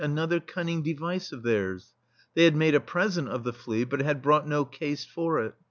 [0.01, 1.93] [^7] THE STEEL FLEA another cunning device of theirs:
[2.33, 5.53] they had made a present of the flea, but had brought no case for it.